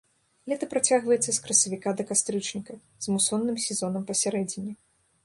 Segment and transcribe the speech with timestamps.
[0.51, 2.73] Лета працягваецца з красавіка да кастрычніка,
[3.07, 4.73] з мусонным сезонам пасярэдзіне.